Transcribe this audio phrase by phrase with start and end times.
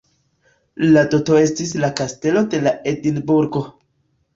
[0.95, 3.69] La doto estis la Kastelo de Edinburgo.